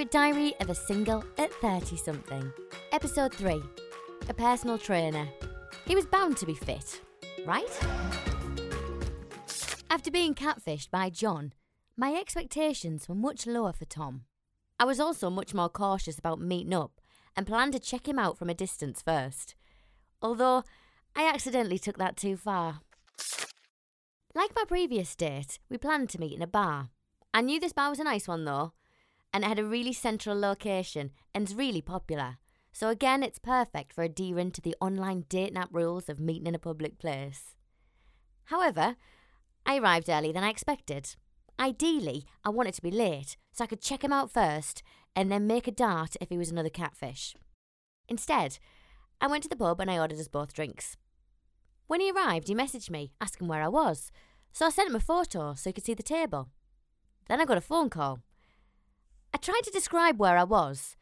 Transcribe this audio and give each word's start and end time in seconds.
Secret 0.00 0.12
Diary 0.12 0.54
of 0.60 0.70
a 0.70 0.74
Single 0.74 1.22
at 1.36 1.52
30 1.52 1.94
something. 1.98 2.50
Episode 2.90 3.34
3 3.34 3.62
A 4.30 4.32
Personal 4.32 4.78
Trainer. 4.78 5.28
He 5.84 5.94
was 5.94 6.06
bound 6.06 6.38
to 6.38 6.46
be 6.46 6.54
fit, 6.54 7.02
right? 7.44 7.68
After 9.90 10.10
being 10.10 10.34
catfished 10.34 10.90
by 10.90 11.10
John, 11.10 11.52
my 11.98 12.14
expectations 12.14 13.10
were 13.10 13.14
much 13.14 13.46
lower 13.46 13.74
for 13.74 13.84
Tom. 13.84 14.22
I 14.78 14.86
was 14.86 15.00
also 15.00 15.28
much 15.28 15.52
more 15.52 15.68
cautious 15.68 16.18
about 16.18 16.40
meeting 16.40 16.72
up 16.72 17.02
and 17.36 17.46
planned 17.46 17.74
to 17.74 17.78
check 17.78 18.08
him 18.08 18.18
out 18.18 18.38
from 18.38 18.48
a 18.48 18.54
distance 18.54 19.02
first. 19.02 19.54
Although 20.22 20.64
I 21.14 21.28
accidentally 21.28 21.78
took 21.78 21.98
that 21.98 22.16
too 22.16 22.38
far. 22.38 22.80
Like 24.34 24.52
my 24.56 24.64
previous 24.66 25.14
date, 25.14 25.58
we 25.68 25.76
planned 25.76 26.08
to 26.08 26.18
meet 26.18 26.32
in 26.32 26.40
a 26.40 26.46
bar. 26.46 26.88
I 27.34 27.42
knew 27.42 27.60
this 27.60 27.74
bar 27.74 27.90
was 27.90 27.98
a 27.98 28.04
nice 28.04 28.26
one 28.26 28.46
though, 28.46 28.72
and 29.32 29.44
it 29.44 29.48
had 29.48 29.58
a 29.58 29.64
really 29.64 29.92
central 29.92 30.38
location 30.38 31.10
and 31.34 31.48
is 31.48 31.54
really 31.54 31.82
popular. 31.82 32.38
So 32.72 32.88
again, 32.88 33.22
it's 33.22 33.38
perfect 33.38 33.92
for 33.92 34.02
a 34.02 34.08
deer 34.08 34.38
into 34.38 34.60
the 34.60 34.76
online 34.80 35.24
date 35.28 35.56
app 35.56 35.70
rules 35.72 36.08
of 36.08 36.20
meeting 36.20 36.46
in 36.46 36.54
a 36.54 36.58
public 36.58 36.98
place. 36.98 37.54
However, 38.44 38.96
I 39.66 39.78
arrived 39.78 40.08
earlier 40.08 40.32
than 40.32 40.44
I 40.44 40.50
expected. 40.50 41.16
Ideally, 41.58 42.24
I 42.44 42.50
wanted 42.50 42.74
to 42.74 42.82
be 42.82 42.90
late 42.90 43.36
so 43.52 43.64
I 43.64 43.66
could 43.66 43.82
check 43.82 44.02
him 44.02 44.12
out 44.12 44.30
first 44.30 44.82
and 45.14 45.30
then 45.30 45.46
make 45.46 45.68
a 45.68 45.72
dart 45.72 46.16
if 46.20 46.28
he 46.28 46.38
was 46.38 46.50
another 46.50 46.70
catfish. 46.70 47.36
Instead, 48.08 48.58
I 49.20 49.26
went 49.26 49.42
to 49.42 49.48
the 49.48 49.56
pub 49.56 49.80
and 49.80 49.90
I 49.90 49.98
ordered 49.98 50.18
us 50.18 50.28
both 50.28 50.54
drinks. 50.54 50.96
When 51.86 52.00
he 52.00 52.10
arrived, 52.10 52.48
he 52.48 52.54
messaged 52.54 52.90
me 52.90 53.12
asking 53.20 53.48
where 53.48 53.62
I 53.62 53.68
was, 53.68 54.10
so 54.52 54.66
I 54.66 54.70
sent 54.70 54.88
him 54.88 54.96
a 54.96 55.00
photo 55.00 55.54
so 55.54 55.68
he 55.68 55.72
could 55.74 55.84
see 55.84 55.94
the 55.94 56.02
table. 56.02 56.48
Then 57.28 57.40
I 57.40 57.44
got 57.44 57.58
a 57.58 57.60
phone 57.60 57.90
call. 57.90 58.20
I 59.32 59.38
tried 59.38 59.62
to 59.64 59.70
describe 59.70 60.18
where 60.18 60.36
I 60.36 60.44
was, 60.44 60.96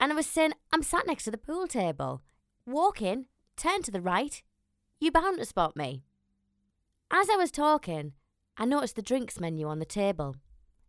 and 0.00 0.12
I 0.12 0.14
was 0.14 0.26
saying 0.26 0.52
I'm 0.72 0.82
sat 0.82 1.06
next 1.06 1.24
to 1.24 1.30
the 1.30 1.38
pool 1.38 1.66
table. 1.66 2.22
Walk 2.66 3.02
in, 3.02 3.26
turn 3.56 3.82
to 3.82 3.90
the 3.90 4.00
right, 4.00 4.42
you're 5.00 5.12
bound 5.12 5.38
to 5.38 5.44
spot 5.44 5.76
me. 5.76 6.02
As 7.10 7.28
I 7.30 7.36
was 7.36 7.50
talking, 7.50 8.12
I 8.56 8.64
noticed 8.64 8.96
the 8.96 9.02
drinks 9.02 9.40
menu 9.40 9.66
on 9.68 9.78
the 9.78 9.84
table. 9.84 10.36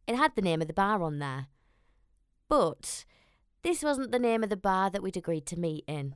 It 0.08 0.16
had 0.16 0.36
the 0.36 0.42
name 0.42 0.62
of 0.62 0.68
the 0.68 0.74
bar 0.74 1.04
on 1.04 1.20
there. 1.20 1.48
But 2.48 3.06
this 3.62 3.84
wasn't 3.84 4.12
the 4.12 4.20
name 4.20 4.44
of 4.44 4.50
the 4.50 4.58
bar 4.58 4.90
that 4.90 5.04
we'd 5.04 5.18
agreed 5.18 5.46
to 5.48 5.60
meet 5.60 5.84
in. 5.88 6.16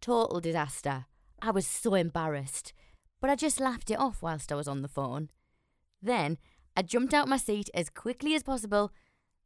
Total 0.00 0.40
disaster. 0.40 1.06
I 1.40 1.50
was 1.50 1.66
so 1.66 1.94
embarrassed, 1.94 2.72
but 3.20 3.30
I 3.30 3.36
just 3.36 3.60
laughed 3.60 3.90
it 3.90 3.98
off 3.98 4.22
whilst 4.22 4.52
I 4.52 4.56
was 4.56 4.68
on 4.68 4.82
the 4.82 4.88
phone. 4.88 5.30
Then 6.02 6.38
I 6.76 6.82
jumped 6.82 7.14
out 7.14 7.28
my 7.28 7.36
seat 7.36 7.70
as 7.72 7.88
quickly 7.88 8.34
as 8.34 8.42
possible, 8.42 8.92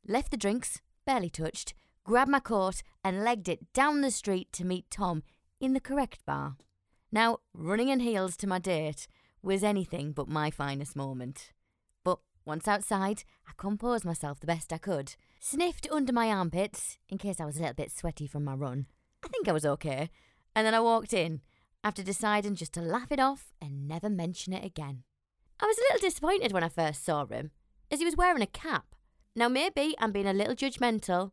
left 0.06 0.30
the 0.30 0.36
drinks, 0.36 0.80
barely 1.06 1.30
touched, 1.30 1.74
grabbed 2.04 2.30
my 2.30 2.40
coat, 2.40 2.82
and 3.02 3.24
legged 3.24 3.48
it 3.48 3.72
down 3.72 4.00
the 4.00 4.10
street 4.10 4.52
to 4.52 4.64
meet 4.64 4.90
Tom 4.90 5.22
in 5.60 5.72
the 5.72 5.80
correct 5.80 6.24
bar. 6.26 6.56
Now, 7.10 7.38
running 7.52 7.88
in 7.88 8.00
heels 8.00 8.36
to 8.38 8.46
my 8.46 8.58
date 8.58 9.06
was 9.42 9.62
anything 9.62 10.12
but 10.12 10.28
my 10.28 10.50
finest 10.50 10.96
moment. 10.96 11.52
But 12.02 12.18
once 12.44 12.66
outside, 12.66 13.24
I 13.46 13.52
composed 13.56 14.04
myself 14.04 14.40
the 14.40 14.46
best 14.46 14.72
I 14.72 14.78
could, 14.78 15.14
sniffed 15.40 15.88
under 15.90 16.12
my 16.12 16.28
armpits 16.28 16.98
in 17.08 17.18
case 17.18 17.40
I 17.40 17.44
was 17.44 17.56
a 17.56 17.60
little 17.60 17.74
bit 17.74 17.92
sweaty 17.92 18.26
from 18.26 18.44
my 18.44 18.54
run. 18.54 18.86
I 19.24 19.28
think 19.28 19.48
I 19.48 19.52
was 19.52 19.66
okay. 19.66 20.10
And 20.56 20.66
then 20.66 20.74
I 20.74 20.80
walked 20.80 21.12
in 21.12 21.40
after 21.82 22.02
deciding 22.02 22.54
just 22.54 22.72
to 22.74 22.80
laugh 22.80 23.12
it 23.12 23.20
off 23.20 23.52
and 23.60 23.86
never 23.86 24.08
mention 24.08 24.52
it 24.52 24.64
again. 24.64 25.04
I 25.60 25.66
was 25.66 25.78
a 25.78 25.82
little 25.82 26.08
disappointed 26.08 26.52
when 26.52 26.64
I 26.64 26.68
first 26.68 27.04
saw 27.04 27.26
him, 27.26 27.50
as 27.90 28.00
he 28.00 28.04
was 28.04 28.16
wearing 28.16 28.42
a 28.42 28.46
cap. 28.46 28.93
Now, 29.36 29.48
maybe 29.48 29.94
I'm 29.98 30.12
being 30.12 30.26
a 30.26 30.32
little 30.32 30.54
judgmental, 30.54 31.32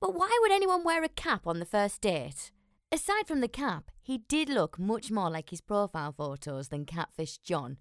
but 0.00 0.14
why 0.14 0.36
would 0.42 0.52
anyone 0.52 0.84
wear 0.84 1.02
a 1.02 1.08
cap 1.08 1.46
on 1.46 1.58
the 1.58 1.64
first 1.64 2.00
date? 2.02 2.50
Aside 2.90 3.26
from 3.26 3.40
the 3.40 3.48
cap, 3.48 3.90
he 4.02 4.18
did 4.18 4.50
look 4.50 4.78
much 4.78 5.10
more 5.10 5.30
like 5.30 5.48
his 5.48 5.62
profile 5.62 6.12
photos 6.12 6.68
than 6.68 6.84
Catfish 6.84 7.38
John. 7.38 7.78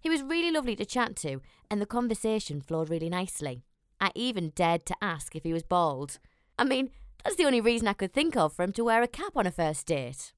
He 0.00 0.10
was 0.10 0.22
really 0.22 0.50
lovely 0.50 0.74
to 0.74 0.84
chat 0.84 1.14
to, 1.16 1.40
and 1.70 1.80
the 1.80 1.86
conversation 1.86 2.60
flowed 2.60 2.90
really 2.90 3.08
nicely. 3.08 3.62
I 4.00 4.10
even 4.16 4.50
dared 4.56 4.84
to 4.86 4.96
ask 5.00 5.36
if 5.36 5.44
he 5.44 5.52
was 5.52 5.62
bald. 5.62 6.18
I 6.58 6.64
mean, 6.64 6.90
that's 7.22 7.36
the 7.36 7.44
only 7.44 7.60
reason 7.60 7.86
I 7.86 7.92
could 7.92 8.12
think 8.12 8.36
of 8.36 8.52
for 8.52 8.64
him 8.64 8.72
to 8.72 8.84
wear 8.84 9.00
a 9.00 9.06
cap 9.06 9.36
on 9.36 9.46
a 9.46 9.52
first 9.52 9.86
date. 9.86 10.32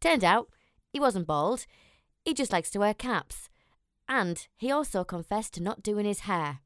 Turned 0.00 0.22
out, 0.22 0.48
he 0.92 1.00
wasn't 1.00 1.26
bald, 1.26 1.66
he 2.24 2.34
just 2.34 2.52
likes 2.52 2.70
to 2.70 2.78
wear 2.78 2.94
caps. 2.94 3.48
And 4.08 4.46
he 4.56 4.70
also 4.70 5.02
confessed 5.02 5.54
to 5.54 5.62
not 5.62 5.82
doing 5.82 6.06
his 6.06 6.20
hair. 6.20 6.60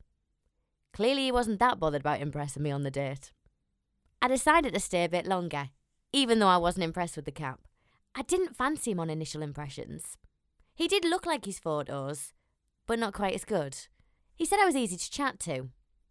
Clearly, 0.95 1.25
he 1.25 1.33
wasn't 1.33 1.59
that 1.59 1.79
bothered 1.79 2.01
about 2.01 2.23
impressing 2.23 2.63
me 2.63 2.71
on 2.71 2.85
the 2.85 2.91
date. 2.91 3.33
I 4.23 4.29
decided 4.29 4.73
to 4.73 4.81
stay 4.81 5.05
a 5.05 5.09
bit 5.11 5.27
longer 5.27 5.69
even 6.15 6.39
though 6.39 6.49
I 6.49 6.59
wasn't 6.59 6.85
impressed 6.85 7.17
with 7.17 7.25
the 7.25 7.33
cap. 7.33 7.59
I 8.15 8.23
didn't 8.23 8.57
fancy 8.57 8.93
him 8.93 9.01
on 9.01 9.11
initial 9.11 9.43
impressions. 9.43 10.17
He 10.77 10.87
did 10.87 11.05
look 11.05 11.27
like 11.27 11.45
his 11.45 11.59
photos, 11.59 12.33
but 12.87 13.01
not 13.01 13.13
quite 13.13 13.35
as 13.35 13.45
good. 13.45 13.77
He 14.37 14.47
said 14.47 14.61
I 14.61 14.65
was 14.65 14.77
easy 14.77 14.97
to 14.97 15.11
chat 15.11 15.41
to. 15.41 15.71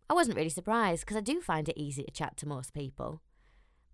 I 0.09 0.13
wasn't 0.13 0.35
really 0.35 0.49
surprised 0.49 1.03
because 1.05 1.15
I 1.15 1.21
do 1.21 1.39
find 1.39 1.69
it 1.69 1.79
easy 1.79 2.03
to 2.03 2.11
chat 2.11 2.35
to 2.37 2.47
most 2.47 2.73
people. 2.73 3.21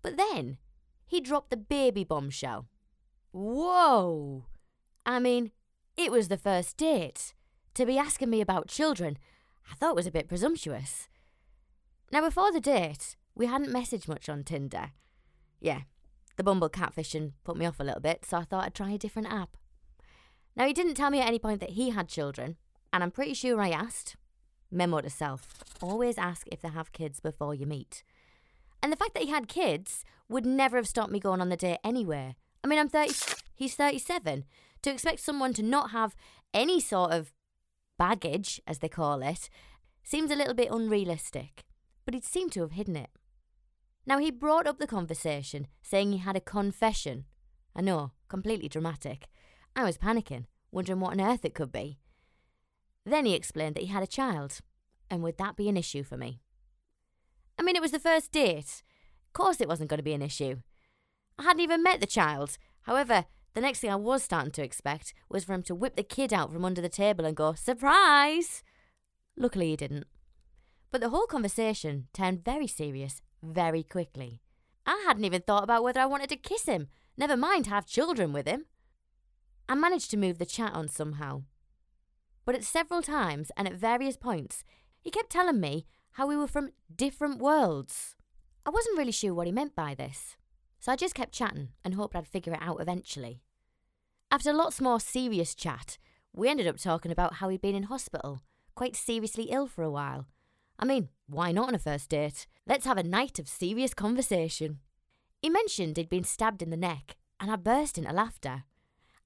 But 0.02 0.16
then 0.16 0.58
he 1.06 1.20
dropped 1.20 1.50
the 1.50 1.56
baby 1.56 2.02
bombshell. 2.02 2.66
Whoa! 3.30 4.46
I 5.06 5.20
mean, 5.20 5.52
it 5.96 6.10
was 6.10 6.26
the 6.26 6.36
first 6.36 6.76
date. 6.76 7.34
To 7.74 7.86
be 7.86 7.98
asking 7.98 8.30
me 8.30 8.40
about 8.40 8.66
children, 8.66 9.16
I 9.68 9.74
thought 9.74 9.90
it 9.90 9.96
was 9.96 10.06
a 10.06 10.12
bit 10.12 10.28
presumptuous. 10.28 11.08
Now, 12.12 12.22
before 12.22 12.52
the 12.52 12.60
date, 12.60 13.16
we 13.34 13.46
hadn't 13.46 13.72
messaged 13.72 14.08
much 14.08 14.28
on 14.28 14.44
Tinder. 14.44 14.90
Yeah, 15.60 15.82
the 16.36 16.44
Bumble 16.44 16.70
catfishing 16.70 17.32
put 17.44 17.56
me 17.56 17.66
off 17.66 17.80
a 17.80 17.84
little 17.84 18.00
bit, 18.00 18.24
so 18.24 18.38
I 18.38 18.44
thought 18.44 18.64
I'd 18.64 18.74
try 18.74 18.90
a 18.90 18.98
different 18.98 19.32
app. 19.32 19.56
Now, 20.56 20.66
he 20.66 20.72
didn't 20.72 20.94
tell 20.94 21.10
me 21.10 21.20
at 21.20 21.28
any 21.28 21.38
point 21.38 21.60
that 21.60 21.70
he 21.70 21.90
had 21.90 22.08
children, 22.08 22.56
and 22.92 23.02
I'm 23.02 23.10
pretty 23.10 23.34
sure 23.34 23.60
I 23.60 23.70
asked. 23.70 24.16
Memo 24.70 25.00
to 25.00 25.10
self 25.10 25.64
always 25.82 26.18
ask 26.18 26.46
if 26.50 26.60
they 26.60 26.68
have 26.68 26.92
kids 26.92 27.20
before 27.20 27.54
you 27.54 27.66
meet. 27.66 28.04
And 28.82 28.92
the 28.92 28.96
fact 28.96 29.14
that 29.14 29.24
he 29.24 29.30
had 29.30 29.48
kids 29.48 30.04
would 30.28 30.46
never 30.46 30.76
have 30.76 30.88
stopped 30.88 31.12
me 31.12 31.20
going 31.20 31.40
on 31.40 31.48
the 31.48 31.56
date 31.56 31.78
anyway. 31.84 32.36
I 32.62 32.68
mean, 32.68 32.78
I'm 32.78 32.88
30, 32.88 33.14
he's 33.54 33.74
37. 33.74 34.44
To 34.82 34.90
expect 34.90 35.20
someone 35.20 35.52
to 35.54 35.62
not 35.62 35.90
have 35.90 36.16
any 36.54 36.80
sort 36.80 37.12
of 37.12 37.32
baggage, 38.00 38.62
as 38.66 38.78
they 38.78 38.88
call 38.88 39.22
it, 39.22 39.50
seems 40.02 40.30
a 40.30 40.34
little 40.34 40.54
bit 40.54 40.72
unrealistic. 40.72 41.64
But 42.06 42.14
he'd 42.14 42.24
seemed 42.24 42.52
to 42.52 42.62
have 42.62 42.72
hidden 42.72 42.96
it. 42.96 43.10
Now, 44.06 44.16
he 44.18 44.30
brought 44.30 44.66
up 44.66 44.78
the 44.78 44.86
conversation, 44.86 45.66
saying 45.82 46.10
he 46.10 46.18
had 46.18 46.34
a 46.34 46.40
confession. 46.40 47.26
I 47.76 47.82
know, 47.82 48.12
completely 48.28 48.70
dramatic. 48.70 49.28
I 49.76 49.84
was 49.84 49.98
panicking, 49.98 50.46
wondering 50.72 51.00
what 51.00 51.12
on 51.12 51.20
earth 51.20 51.44
it 51.44 51.54
could 51.54 51.70
be. 51.70 51.98
Then 53.04 53.26
he 53.26 53.34
explained 53.34 53.74
that 53.74 53.82
he 53.82 53.88
had 53.88 54.02
a 54.02 54.16
child, 54.18 54.60
and 55.10 55.22
would 55.22 55.36
that 55.36 55.56
be 55.56 55.68
an 55.68 55.76
issue 55.76 56.02
for 56.02 56.16
me? 56.16 56.40
I 57.58 57.62
mean, 57.62 57.76
it 57.76 57.82
was 57.82 57.92
the 57.92 57.98
first 57.98 58.32
date. 58.32 58.82
Of 59.26 59.32
course, 59.34 59.60
it 59.60 59.68
wasn't 59.68 59.90
going 59.90 59.98
to 59.98 60.10
be 60.10 60.14
an 60.14 60.22
issue. 60.22 60.56
I 61.38 61.42
hadn't 61.42 61.60
even 61.60 61.82
met 61.82 62.00
the 62.00 62.06
child. 62.06 62.56
However, 62.82 63.26
the 63.54 63.60
next 63.60 63.80
thing 63.80 63.90
I 63.90 63.96
was 63.96 64.22
starting 64.22 64.52
to 64.52 64.62
expect 64.62 65.14
was 65.28 65.44
for 65.44 65.54
him 65.54 65.62
to 65.64 65.74
whip 65.74 65.96
the 65.96 66.02
kid 66.02 66.32
out 66.32 66.52
from 66.52 66.64
under 66.64 66.80
the 66.80 66.88
table 66.88 67.24
and 67.24 67.36
go, 67.36 67.54
Surprise! 67.54 68.62
Luckily, 69.36 69.70
he 69.70 69.76
didn't. 69.76 70.06
But 70.90 71.00
the 71.00 71.10
whole 71.10 71.26
conversation 71.26 72.08
turned 72.12 72.44
very 72.44 72.66
serious 72.66 73.22
very 73.42 73.82
quickly. 73.82 74.40
I 74.86 75.02
hadn't 75.06 75.24
even 75.24 75.42
thought 75.42 75.64
about 75.64 75.82
whether 75.82 76.00
I 76.00 76.06
wanted 76.06 76.28
to 76.30 76.36
kiss 76.36 76.66
him, 76.66 76.88
never 77.16 77.36
mind 77.36 77.66
have 77.66 77.86
children 77.86 78.32
with 78.32 78.46
him. 78.46 78.66
I 79.68 79.74
managed 79.74 80.10
to 80.10 80.16
move 80.16 80.38
the 80.38 80.46
chat 80.46 80.72
on 80.72 80.88
somehow. 80.88 81.42
But 82.44 82.54
at 82.54 82.64
several 82.64 83.02
times 83.02 83.52
and 83.56 83.68
at 83.68 83.74
various 83.74 84.16
points, 84.16 84.64
he 85.00 85.10
kept 85.10 85.30
telling 85.30 85.60
me 85.60 85.86
how 86.12 86.26
we 86.26 86.36
were 86.36 86.48
from 86.48 86.70
different 86.94 87.40
worlds. 87.40 88.16
I 88.66 88.70
wasn't 88.70 88.98
really 88.98 89.12
sure 89.12 89.32
what 89.32 89.46
he 89.46 89.52
meant 89.52 89.74
by 89.76 89.94
this, 89.94 90.36
so 90.80 90.90
I 90.90 90.96
just 90.96 91.14
kept 91.14 91.32
chatting 91.32 91.68
and 91.84 91.94
hoped 91.94 92.16
I'd 92.16 92.26
figure 92.26 92.54
it 92.54 92.62
out 92.62 92.80
eventually. 92.80 93.42
After 94.30 94.52
lots 94.52 94.80
more 94.80 94.98
serious 95.00 95.54
chat, 95.54 95.98
we 96.32 96.48
ended 96.48 96.66
up 96.66 96.78
talking 96.78 97.12
about 97.12 97.34
how 97.34 97.48
he'd 97.48 97.60
been 97.60 97.74
in 97.74 97.84
hospital, 97.84 98.40
quite 98.74 98.96
seriously 98.96 99.44
ill 99.44 99.66
for 99.66 99.82
a 99.82 99.90
while, 99.90 100.26
I 100.82 100.86
mean, 100.86 101.10
why 101.28 101.52
not 101.52 101.68
on 101.68 101.74
a 101.74 101.78
first 101.78 102.08
date? 102.08 102.46
Let's 102.66 102.86
have 102.86 102.96
a 102.96 103.02
night 103.02 103.38
of 103.38 103.48
serious 103.48 103.92
conversation. 103.92 104.78
He 105.42 105.50
mentioned 105.50 105.98
he'd 105.98 106.08
been 106.08 106.24
stabbed 106.24 106.62
in 106.62 106.70
the 106.70 106.76
neck, 106.76 107.16
and 107.38 107.50
I 107.50 107.56
burst 107.56 107.98
into 107.98 108.12
laughter. 108.12 108.64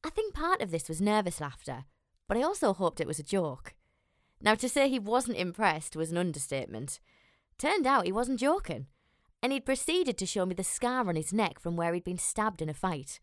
I 0.03 0.11
think 0.11 0.35
part 0.35 0.61
of 0.61 0.73
this 0.73 0.89
was 0.89 1.01
nervous 1.01 1.41
laughter, 1.41 1.85
but 2.27 2.37
I 2.37 2.43
also 2.43 2.73
hoped 2.73 3.01
it 3.01 3.07
was 3.07 3.21
a 3.21 3.25
joke. 3.25 3.75
Now, 4.41 4.57
to 4.57 4.69
say 4.69 4.89
he 4.89 4.99
wasn't 4.99 5.39
impressed 5.39 5.95
was 5.95 6.11
an 6.11 6.19
understatement. 6.19 6.99
Turned 7.57 7.87
out 7.87 8.05
he 8.05 8.13
wasn't 8.13 8.41
joking, 8.41 8.89
and 9.45 9.53
he'd 9.53 9.67
proceeded 9.67 10.17
to 10.17 10.25
show 10.25 10.47
me 10.47 10.55
the 10.55 10.65
scar 10.65 11.07
on 11.07 11.17
his 11.17 11.31
neck 11.31 11.61
from 11.61 11.77
where 11.77 11.93
he'd 11.93 12.03
been 12.03 12.17
stabbed 12.17 12.63
in 12.63 12.71
a 12.71 12.73
fight. 12.75 13.21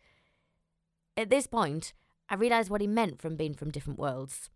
At 1.18 1.32
this 1.32 1.48
point, 1.48 1.94
I 2.30 2.36
realised 2.36 2.70
what 2.70 2.80
he 2.80 2.86
meant 2.86 3.20
from 3.20 3.36
being 3.36 3.56
from 3.56 3.72
different 3.72 3.98
worlds. 3.98 4.52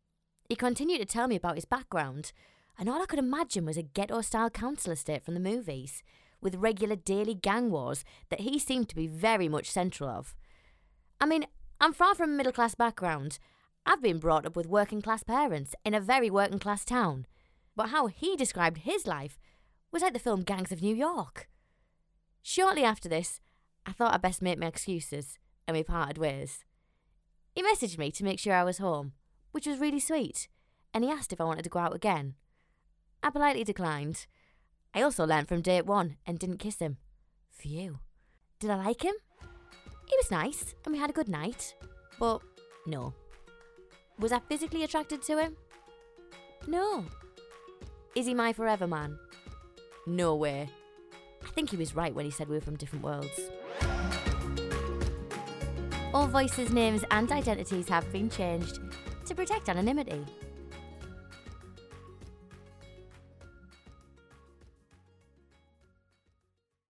He 0.48 0.56
continued 0.56 1.00
to 1.00 1.06
tell 1.06 1.28
me 1.28 1.36
about 1.36 1.56
his 1.56 1.66
background, 1.66 2.34
and 2.78 2.88
all 2.88 3.02
I 3.02 3.08
could 3.08 3.18
imagine 3.18 3.66
was 3.66 3.78
a 3.78 3.82
ghetto 3.82 4.22
style 4.22 4.52
council 4.52 4.92
estate 4.92 5.26
from 5.26 5.34
the 5.34 5.40
movies, 5.40 6.04
with 6.40 6.54
regular 6.54 6.96
daily 6.96 7.34
gang 7.34 7.72
wars 7.72 8.06
that 8.30 8.42
he 8.42 8.60
seemed 8.60 8.88
to 8.90 8.96
be 8.96 9.08
very 9.08 9.50
much 9.50 9.72
central 9.72 10.08
of. 10.08 10.36
I 11.20 11.26
mean, 11.26 11.48
I'm 11.82 11.94
far 11.94 12.14
from 12.14 12.30
a 12.30 12.34
middle 12.34 12.54
class 12.54 12.76
background. 12.76 13.40
I've 13.88 14.04
been 14.04 14.20
brought 14.20 14.46
up 14.46 14.56
with 14.56 14.68
working 14.68 15.02
class 15.02 15.24
parents 15.24 15.74
in 15.84 15.96
a 15.96 16.00
very 16.00 16.30
working 16.30 16.60
class 16.60 16.86
town. 16.86 17.26
But 17.76 17.90
how 17.90 18.06
he 18.06 18.36
described 18.36 18.82
his 18.84 19.08
life 19.08 19.40
was 19.92 20.04
like 20.04 20.14
the 20.14 20.20
film 20.20 20.44
Gangs 20.44 20.72
of 20.72 20.84
New 20.84 20.96
York. 20.96 21.48
Shortly 22.48 22.84
after 22.84 23.10
this, 23.10 23.42
I 23.88 23.92
thought 23.92 24.14
I'd 24.14 24.22
best 24.22 24.40
make 24.40 24.60
my 24.60 24.68
excuses, 24.68 25.40
and 25.68 25.76
we 25.76 25.82
parted 25.82 26.20
ways. 26.20 26.64
He 27.56 27.64
messaged 27.64 27.98
me 27.98 28.12
to 28.12 28.24
make 28.24 28.40
sure 28.40 28.54
I 28.54 28.64
was 28.64 28.78
home, 28.78 29.14
which 29.52 29.66
was 29.66 29.80
really 29.80 30.00
sweet, 30.00 30.48
and 30.94 31.04
he 31.04 31.10
asked 31.10 31.34
if 31.34 31.42
I 31.42 31.44
wanted 31.44 31.64
to 31.64 31.72
go 31.72 31.80
out 31.80 31.96
again. 31.96 32.36
I 33.24 33.32
politely 33.32 33.64
declined. 33.64 34.28
I 34.94 35.02
also 35.02 35.26
learnt 35.26 35.48
from 35.48 35.64
date 35.64 35.88
one 35.88 36.18
and 36.28 36.38
didn't 36.38 36.60
kiss 36.60 36.78
him. 36.78 36.98
Phew. 37.50 37.98
Did 38.60 38.70
I 38.70 38.76
like 38.76 39.02
him? 39.02 39.16
He 40.06 40.16
was 40.16 40.30
nice, 40.30 40.76
and 40.86 40.94
we 40.94 41.00
had 41.00 41.10
a 41.10 41.14
good 41.14 41.28
night, 41.28 41.74
but 42.20 42.44
no. 42.86 43.16
Was 44.20 44.32
I 44.32 44.38
physically 44.38 44.84
attracted 44.84 45.24
to 45.24 45.42
him? 45.42 45.56
No. 46.68 47.06
Is 48.14 48.28
he 48.28 48.36
my 48.36 48.54
forever 48.54 48.86
man? 48.86 49.18
No 50.06 50.36
way. 50.36 50.70
I 51.46 51.50
think 51.50 51.70
he 51.70 51.78
was 51.78 51.96
right 51.96 52.14
when 52.14 52.26
he 52.26 52.32
said 52.32 52.50
we 52.50 52.56
were 52.56 52.62
from 52.62 52.76
different 52.76 53.06
worlds. 53.06 53.40
All 56.14 56.28
voices, 56.28 56.72
names, 56.72 57.04
and 57.12 57.32
identities 57.32 57.88
have 57.88 58.12
been 58.12 58.30
changed 58.30 58.80
to 59.26 59.36
protect 59.36 59.70
anonymity. 59.70 60.26